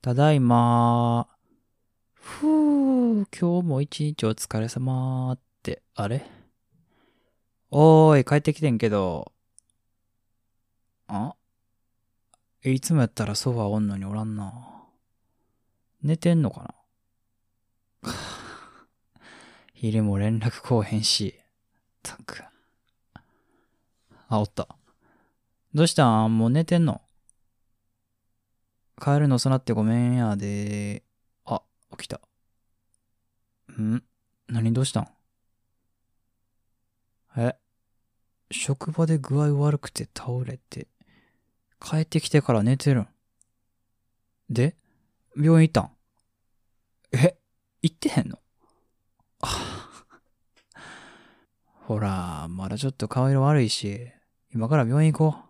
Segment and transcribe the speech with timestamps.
[0.00, 1.26] ただいま。
[2.14, 6.24] ふぅ、今日も一日お疲れ様って、あれ？
[7.72, 9.32] おーい、帰ってきてんけど。
[11.08, 11.34] あ？
[12.62, 14.52] いつもやったらソファおんのにおらんな。
[16.00, 16.74] 寝てんのか
[18.04, 18.12] な？
[19.74, 21.34] 昼も連絡こうへんし。
[22.04, 22.44] たく。
[24.28, 24.68] あ、おった。
[25.74, 26.24] どうした？
[26.26, 27.02] んもう寝てんの？
[28.98, 31.02] 帰るの遅なってごめんやで。
[31.44, 31.62] あ、
[31.96, 32.20] 起きた。
[33.80, 34.02] ん？
[34.48, 35.08] 何どうしたん？
[37.36, 37.56] え？
[38.50, 40.88] 職場で具合悪くて倒れて、
[41.80, 43.08] 帰ってきてから寝てるん。
[44.50, 44.76] で？
[45.36, 45.90] 病院行ったん？
[47.12, 47.36] え？
[47.82, 48.38] 行ってへんの？
[49.42, 49.88] あ
[51.86, 54.10] ほら、まだちょっと顔色悪いし、
[54.52, 55.47] 今から病院行こう。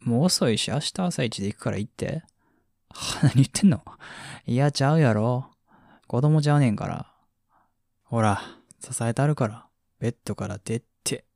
[0.00, 2.24] もう遅いし、明日朝一で行くから行って。
[3.22, 3.84] 何言ってんの？
[4.46, 5.50] いや、ちゃうやろ。
[6.06, 7.12] 子供ちゃうねんから。
[8.04, 8.40] ほら、
[8.80, 9.68] 支えたるから、
[9.98, 11.26] ベッドから出て。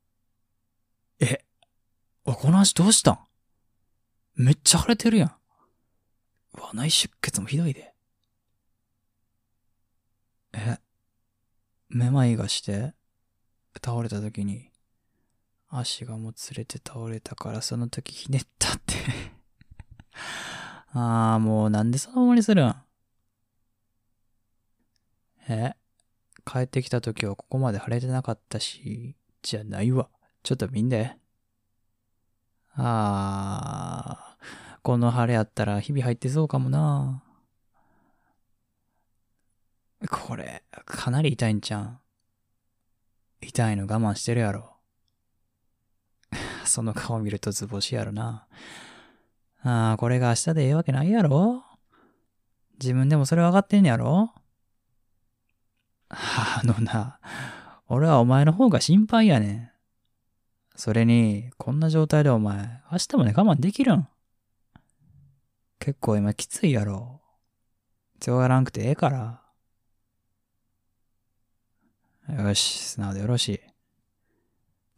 [1.19, 1.45] え、
[2.25, 3.27] お、この足どうしたん？
[4.37, 5.37] めっちゃ腫れてるやん。
[6.55, 7.95] うわ、内出血もひどいで。
[10.53, 10.79] え、
[11.89, 12.95] めまいがして、
[13.85, 14.70] 倒れた時に、
[15.71, 18.97] 足がもつれて倒れたからその時ひねったって。
[20.93, 22.75] ああ、もうなんでそのままにするん？
[25.49, 25.75] え？
[26.45, 30.09] 帰ってきた時はここまで腫れてなかったし、じゃないわ。
[30.43, 31.17] ちょっと見んで。
[32.73, 37.23] あー、この腫れやったら日々入ってそうかもな。
[40.11, 42.01] これ、かなり痛いんちゃん？
[43.41, 44.80] 痛いの我慢してるやろ。
[46.71, 48.47] その顔見ると図星やろな。
[49.63, 51.65] ああ、これが明日でええわけないやろ
[52.81, 54.33] 自分でもそれ分かってんねやろ
[56.09, 57.21] あのな、
[57.89, 59.71] 俺はお前の方が心配やねん。
[60.77, 64.09] それに、こんな状態でお前、明日まで我慢できるん？
[65.79, 67.21] 結構今きついやろ。
[68.19, 69.43] 強がらんくてええから。
[72.29, 73.61] よし、素直でよろしい。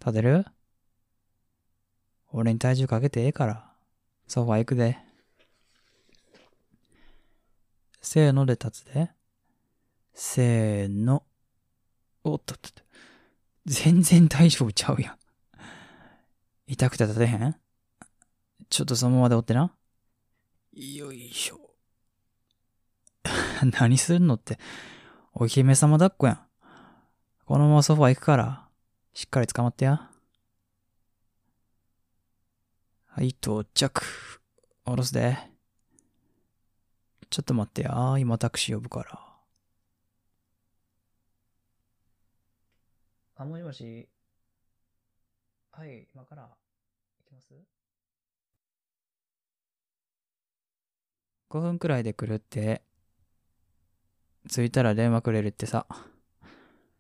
[0.01, 0.47] 立てる？
[2.33, 3.73] 俺に体重かけてええから。
[4.27, 4.99] ソファ行くで。
[8.01, 9.11] せーので立つで。
[10.15, 11.25] せーの。
[12.25, 12.83] おっとっとっと。
[13.67, 15.17] 全然大丈夫ちゃうやん。
[16.67, 17.55] 痛くて立てへん？
[18.71, 19.75] ちょっとそのままでおってな。
[20.73, 21.61] よいしょ。
[23.79, 24.59] 何すんのって。
[25.35, 26.47] お姫様抱っこやん。
[27.45, 28.69] このままソファ行くから、
[29.13, 30.12] しっかり捕まってや。
[33.15, 34.03] はい、到着。
[34.87, 35.37] 下ろすで。
[37.29, 38.17] ちょっと待ってや。
[38.19, 39.21] 今タクシー呼ぶから。
[43.37, 44.09] あ、もしもし。
[45.73, 46.49] はい、今から行
[47.29, 47.53] きます
[51.51, 52.81] ?5 分くらいで来るって。
[54.49, 55.87] 着いたら電話くれるってさ。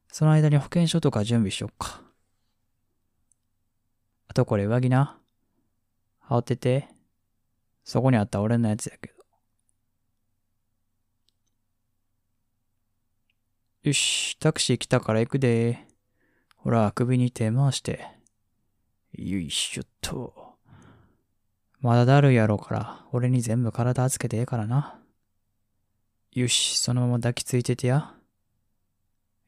[0.09, 2.03] その間に保険証とか準備しよっか。
[4.29, 5.22] あとこれ上着な。
[6.33, 6.89] 羽織ってて。
[7.85, 9.15] そこにあった俺のやつやけど。
[13.83, 15.87] よし、タクシー来たから行くで。
[16.57, 18.07] ほら、首に手回して。
[19.13, 20.55] よいしょっと。
[21.81, 25.01] まだだるいやろうから、俺に全部体預けてええからな。
[26.31, 28.15] よし、そのまま抱きついててや。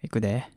[0.02, 0.50] 行くで。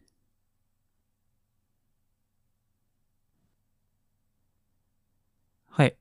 [5.69, 5.95] はい。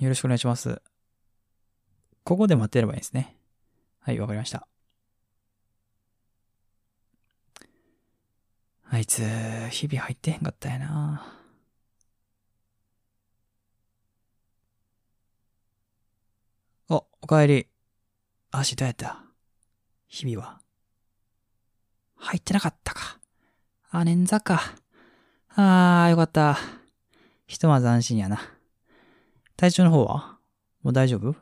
[0.00, 0.80] よろしくお願いします。
[2.24, 3.36] ここで待ってればいいんですね。
[4.00, 4.66] はい、わかりました。
[8.90, 9.22] あいつ、
[9.70, 11.34] 日々入ってへんかったやな。
[16.88, 17.68] お、おかえり。
[18.50, 19.22] 足どうやった？
[20.06, 20.60] 日々は。
[22.16, 23.18] 入ってなかったか。
[23.90, 24.60] あ、捻挫か。
[25.50, 26.56] あー、よかった。
[27.46, 28.57] ひとまず安心やな。
[29.58, 30.38] 体調の方は？
[30.84, 31.34] もう大丈夫？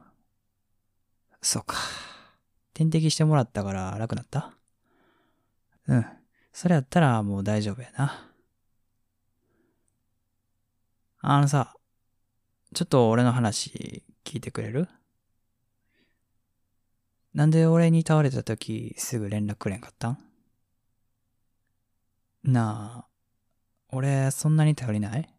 [1.42, 1.76] そうか。
[2.72, 4.54] 点滴してもらったから楽なった？
[5.86, 6.06] うん。
[6.50, 8.32] それやったらもう大丈夫やな。
[11.20, 11.74] あのさ、
[12.74, 14.88] ちょっと俺の話聞いてくれる？
[17.34, 20.18] なんで俺に倒れた時すぐ連絡くれんかったん？
[22.44, 23.06] なあ、
[23.90, 25.35] 俺そんなに頼りない？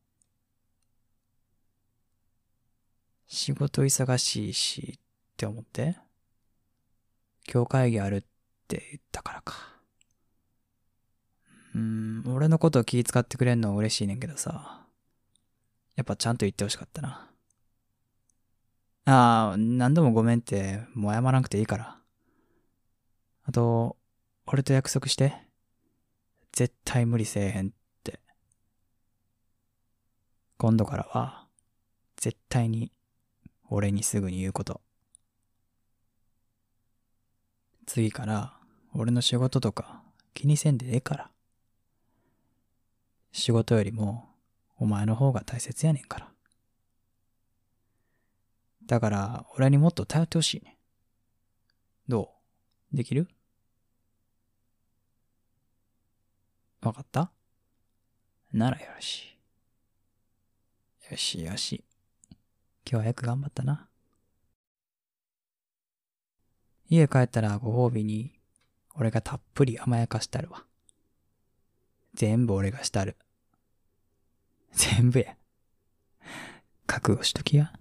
[3.27, 4.99] 仕事忙しいしっ
[5.35, 5.97] て思って
[7.51, 8.21] 今日会議あるっ
[8.67, 9.55] て言ったからか。
[11.75, 14.85] うん、俺のことを気遣ってくれんのは嬉しいねんけどさ。
[15.95, 17.29] やっぱちゃんと言ってほしかったな。
[19.05, 21.97] ああ、何度もごめんって、もう謝らなくていいから。
[23.45, 23.97] あと、
[24.45, 25.33] 俺と約束して。
[26.51, 27.69] 絶対無理せえへんっ
[28.03, 28.19] て。
[30.57, 31.47] 今度からは、
[32.17, 32.91] 絶対に、
[33.69, 34.81] 俺にすぐに言うこと。
[37.85, 38.57] 次から、
[38.93, 40.03] 俺の仕事とか
[40.33, 41.31] 気にせんでええから。
[43.31, 44.29] 仕事よりも、
[44.77, 46.31] お前の方が大切やねんから。
[48.85, 50.77] だから、俺にもっと頼ってほしいねん。
[52.09, 52.33] ど
[52.93, 52.95] う？
[52.95, 53.27] できる？
[56.81, 57.31] わかった？
[58.53, 59.37] ならよろし
[61.09, 61.11] い。
[61.11, 61.83] よしよし。
[62.89, 63.89] 今日はよく頑張ったな。
[66.89, 68.31] 家帰ったらご褒美に、
[68.95, 70.63] 俺がたっぷり甘やかしたるわ。
[72.13, 73.17] 全部俺がしたる。
[74.71, 75.35] 全部や。
[76.85, 77.73] 覚悟しときや。